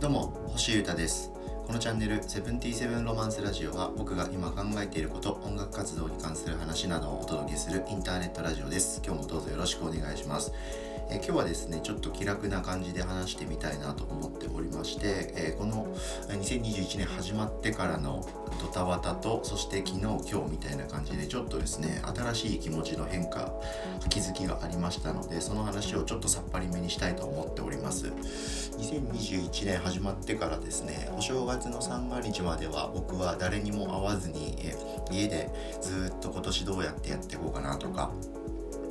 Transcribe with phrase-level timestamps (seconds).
[0.00, 1.32] どうも星優太です。
[1.66, 9.02] このチャンネル「セブンティーセブンロマンスラジオ」は僕が今考えていること音楽活動に関する話などをお届けするインターネットラジオです。
[9.04, 10.52] 今日もどうぞよろしくお願いします。
[11.10, 15.86] え今日はですねちょっと気楽な感じで話してみたいなと思っておりまして、えこの
[16.28, 18.26] 2021年始まってからの
[18.60, 23.52] ドタバタとそして昨日今日みたいな感じでちょっとですね新しい気持ちの変化
[24.08, 28.12] 気づきがありましたのでその話をちょっとさっぱりめにしたいと思っております。
[28.98, 34.56] 2021年始まってからですねお正月の三が日までは僕は誰にも会わずに
[35.10, 38.10] 家でずっと今年どうやってやっていこうかなとか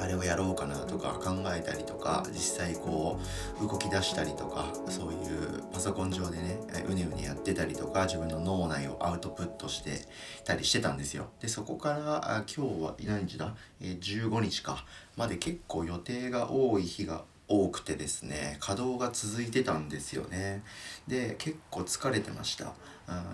[0.00, 3.20] あれをやろうかなとか考えたりとか実際こ
[3.62, 6.58] う動き出したりとかそういうパソコン上でね
[6.88, 10.06] うねうねやってたりとか自分の脳内をアウトプットして
[10.44, 11.28] たりしてたんですよ。
[11.40, 14.84] でそこから今日は何日だ、え、15日か。
[15.16, 20.62] まで結構予定が多い日が多くてですね稼働が続いてたんですよね。
[21.08, 22.72] で結構疲れてました、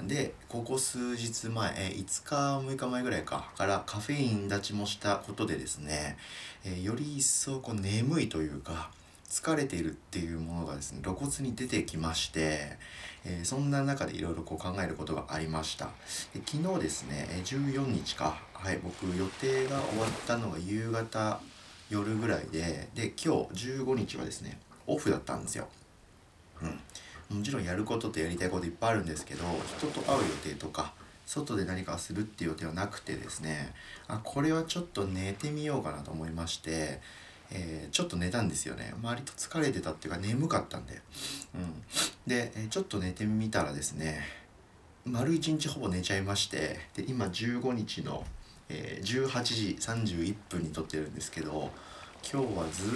[0.01, 6.17] うん、でここ数日前5日6日前ぐらいかからカフェイン立ちもしたことでですね、
[6.65, 8.91] えより一層こう眠いというか
[9.29, 12.79] 疲れているっていうものがですね露骨に出てきまして、
[13.27, 15.91] えー、そんな中でいろいろ考えることがありました。
[16.47, 21.39] 昨日ですね14日かはい僕予定が終わったのが夕方
[21.91, 25.69] 夜ぐらいでで今日15日はですねオフだったんですよ。
[27.31, 29.45] うん、もちろんやることとやりたいこといっぱいあるんですけど
[29.77, 30.95] 人と会う予定とか
[31.27, 33.75] 外で何かするっていう予定はなくてですね
[34.09, 37.01] あこれはちょっと寝てみようかなと思いまして、
[37.51, 38.95] えー、ちょっと寝たんですよね。
[39.03, 41.01] 割と疲れてたっていうか眠かったんで、
[41.55, 41.83] うん、
[42.27, 44.21] で、ちょっと寝てみたらですね
[45.05, 48.25] 丸一日ほぼ寝ちゃいましてで今15日の
[48.69, 51.71] え、18時31分に撮ってるんですけど
[52.23, 52.93] 今日はずっ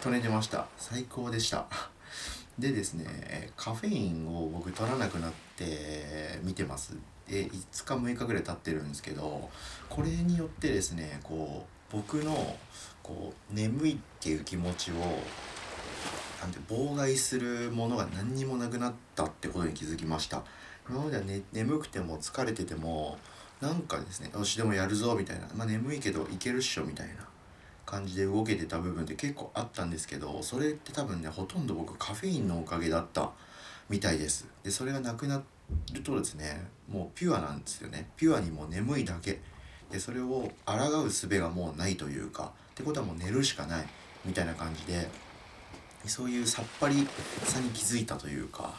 [0.00, 0.66] と寝てました。
[0.76, 1.66] 最高でした。
[2.58, 6.96] でですねカフェインを僕取らなくなって見てます。
[7.26, 9.50] で5日6日ぐらい経ってるんですけど
[9.88, 12.56] これによってですねこう僕の
[13.02, 14.94] こう眠いっていう気持ちを
[16.40, 20.44] なんて妨害するものが何にもなくなったってことに気づきました。
[20.88, 23.18] 今までは、ね、眠くても疲れてても
[23.60, 25.48] なんかですねよしでもやるぞみたいな。
[25.54, 27.28] まあ眠いけどいけるっしょみたいな。
[27.88, 33.30] 感じで動けてた部分って結構あったんですけどそれって多分ねほとんど僕カフェインのおかげだった
[33.88, 34.46] みたいです。
[34.62, 35.42] でそれがなくな
[35.94, 38.10] るとですねもうピュアなんですよね。
[38.14, 39.40] ピュアにもう眠いだけ。
[39.90, 43.86] でそれを抗う術がもうないというかってことはもう寝るしかない
[44.22, 45.08] みたいな感じで
[46.04, 47.08] そういうさっぱり
[47.44, 48.74] さに気づいたというか。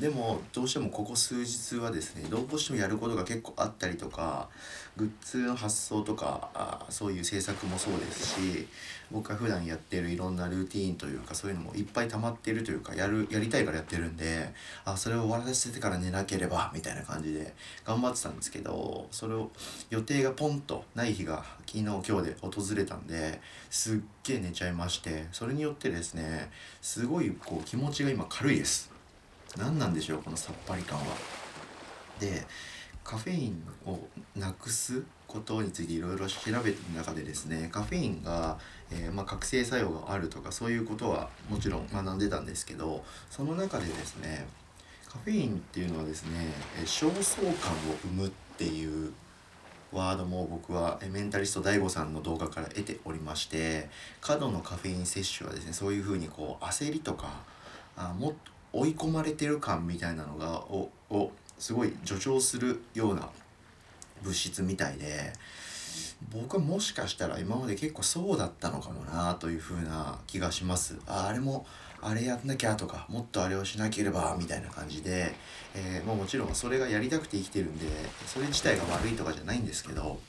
[0.00, 4.48] でもどうしてもここ数日はですねどうしてもやることが結構あったりとか
[4.96, 8.66] グッズの発送とかあそういう制作もそうですし
[9.10, 14.52] 僕が普段やってるいろんなルーティンというかそういうのもいっぱい溜まってるというかやるやりたいからやってるんで
[14.84, 19.50] あそれを終わらせてから寝なければみたいな感じで頑張ってたんですけどそれを
[19.90, 23.40] 予定がポンとない日が昨日今日で訪れたんで
[23.70, 26.50] すっげえ寝ちゃいましてそれによってですね
[26.82, 28.97] すごいこう気持ちが今軽いです。
[29.56, 31.04] 何なんでしょうこのさっぱり感は。
[32.20, 32.46] で
[33.04, 33.98] カフェインを
[34.36, 38.58] なくすことについていろいろ調べてる中でですねカフェインが、
[38.90, 44.46] えー、まあ、覚醒作用があるとかそういうことはもちろん学んでたんですけどその中でですね
[45.08, 46.52] カフェインっていうのはですね
[46.84, 49.12] 焦燥感を生むっていう
[49.90, 53.88] ワードも僕はメンタリスト DAIGO さんの動画から得ておりまして
[54.20, 57.40] 過度のカフェイン摂取はですねそういうふうにこう焦りとか
[57.96, 63.28] あもっと追い込まれてる感みたいなのがををすごい助長するような
[64.22, 65.32] 物質みたいで
[66.32, 70.96] 僕はもしかしたら今まで結構そうだったのかもなというふうな気がします。
[71.06, 71.66] ああれも
[72.00, 75.34] あれやんなきゃとかもっとあれをしなければみたいな感じで、
[75.74, 77.86] えー、まあ、もちろんそれがやりたくて生きてるんで
[78.26, 80.20] それ自体が悪いとかじゃないんですけど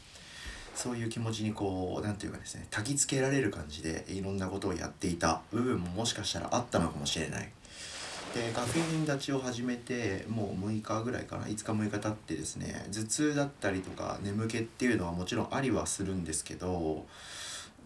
[0.73, 7.51] そういう気持ちにこう何て言うかですね焚きつけられる感じでいろんなことをやっていた部分ももしかしたらあったのかもしれない。
[8.33, 11.45] でカフェイン立ちを始めてもう6日ぐらいかな。
[11.45, 17.05] 5日6日経ってですね頭痛だったりとか眠気っていうのはもちろんありはするんですけど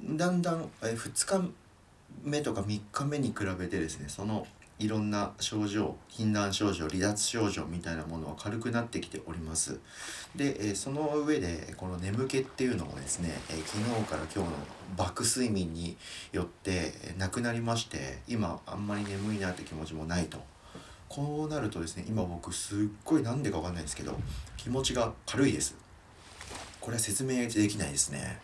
[0.04, 1.51] だんだんえ2日
[2.24, 4.45] 目とか3日目に比べてですねその
[4.83, 9.80] いろんな症状禁断症状離脱症状みたいなものは軽くなってきております。
[10.35, 14.56] で、えその上でこの眠気っていうのもですね、え昨日から今日の
[14.97, 15.95] 爆睡眠に
[16.33, 20.38] よってなくなりまして今あんまり眠いなって気持ちもないと。
[21.07, 24.19] こうなるとですね今僕すっごいなんでかわかんないですけど
[24.57, 25.75] 気持ちが軽いです。
[26.81, 28.41] これは説明できないですね。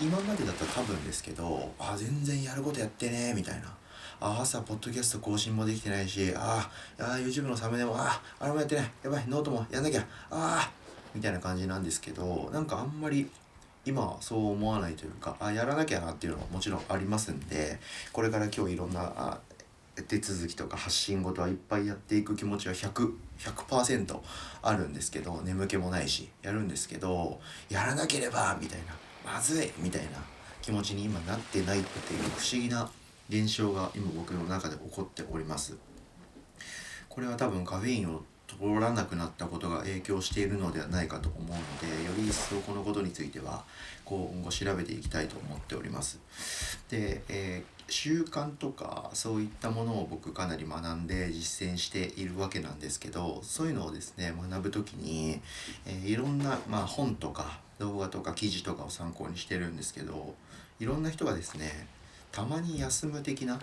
[0.00, 3.74] うん、今までだったら多分ですけどあ全然やることやってねみたいな。
[4.20, 6.68] あ朝ポッドキャスト更新もできてないしあ
[6.98, 8.08] あ YouTube のサムネもあ
[8.40, 8.90] ああれもやってない。
[9.02, 10.00] やばいノートもやんなきゃ。
[10.00, 10.70] ああ
[11.14, 13.28] みたいな感じなんですけどなんかあんまり
[13.84, 17.78] 今はそう思わないというかあやらなきゃなっていうのはもちろんありますんで
[18.12, 19.38] これから今日いろんなあ
[20.08, 24.18] 手続きとか発信事はいっぱいやっていく気持ちは100 100%
[24.62, 27.40] あるんですけど眠気もないしやるんですけど
[27.70, 28.94] やらなければみたいな。
[29.26, 30.22] まずいみたいな
[30.62, 32.88] 気持ちに今なってないっていう不思議な
[33.28, 35.76] 現象が今僕の中で起こっております。
[37.08, 43.64] これは多分カフェインを取らなくなったことが影響しているのではないかと思うのでより一層このことについては
[44.04, 46.18] 今後調べていきたいと思っております。
[46.88, 55.40] で、えー習慣とかそういったものを僕かなり学んで実践しているわけなんですけどそういうのをですね学ぶ時に、
[55.86, 60.34] えー、いろんな、まあ、本とか動画とか記事とかを参考にしてるんですけど
[60.80, 61.86] いろんな人がですね
[62.36, 63.58] たまに休む的な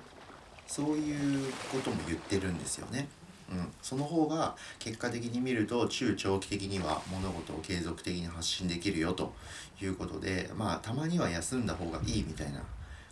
[0.66, 3.08] そういうことも言ってるんですよね。
[3.52, 9.32] うん、その方が結果的に見ると中長期的には物事を継続的に発信できるよと
[9.80, 12.64] いうことでまあたまには休んだ方がいいみたいな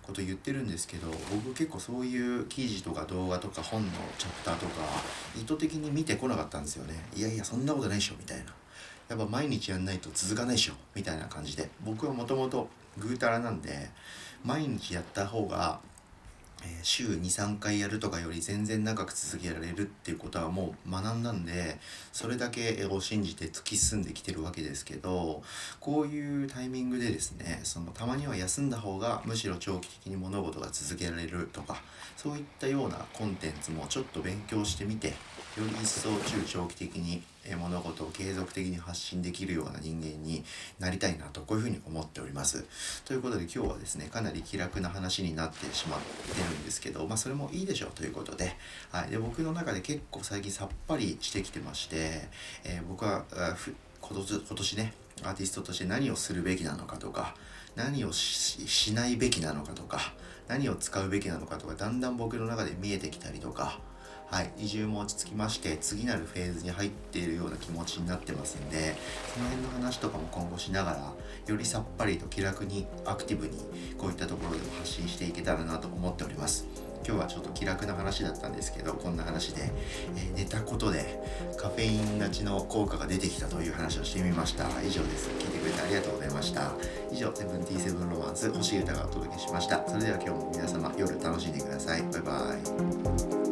[0.02, 4.72] こと言ってるんですけど僕結構そういう記事とか動画とか本のチャプターとか
[5.40, 6.96] 意図的に見てこなかったんですよね。
[7.16, 8.46] いやいやそんなことないでしょみたいな。
[9.12, 10.74] やっぱ毎日やんないと続かないでしょ。
[10.96, 11.70] みたいな感じで。
[11.84, 13.90] 僕はもともとぐうたらなんで
[14.44, 15.80] 毎日やった方が
[16.64, 21.80] え週23回やるとかより全然長く続けられるっていうことはもう学んだんで
[22.12, 25.42] それだけを信じて突き進んできてるわけですけど
[25.80, 31.82] こういうタイミングでですねそのたまには休んだ方がむしろ長期的に物事が続けられるとか
[32.16, 35.14] そういったようなコンテンツもちょっと勉強してみてよ
[35.58, 37.24] り一層中長期的に
[37.58, 40.44] 物事を継続的に発信できるような人間に
[40.80, 42.66] なりたいなとこういうふうに思っております。
[43.06, 48.56] ということで今日はですねかなり気楽な話になってしまってるんですけどまあそれもいいでしょうということで,、
[48.92, 52.28] はい、で僕の中で結構最近さっぱりしてきてまして、
[52.64, 53.26] えー、僕は
[54.02, 54.94] 今年今年ね
[55.24, 57.36] アーティストとして何をするべきなのかとか
[57.76, 60.14] 何をしないべきなのかとか
[60.48, 63.80] 何を使うべきなのかとかだんだん僕の中で見えてきたりとか
[64.32, 68.96] はい、移住も落ち着きまして次なるフェーズに入っているような気持ちになってますんで
[69.34, 71.14] その辺の話とかも今後しながら
[71.48, 73.58] よりさっぱりと気楽にアクティブに
[73.98, 76.66] こういったところでも発信していけたらなと思っております。
[77.04, 79.64] 今日はちょっと気楽な話だったんですけどこんな話で、
[80.16, 81.20] えー、寝たことで
[81.58, 84.66] カフェイン勝ちの効果が出てきたという話をしてみました。
[84.84, 85.30] 以上です。
[85.30, 86.72] 聞いてくれてありがとうございました。
[87.12, 89.86] 以上セブンティーセブンロマンス星歌がお届けしました。
[89.88, 92.04] それでは今日も皆様夜楽しんでください。
[92.04, 92.56] バイバ
[93.48, 93.51] イ。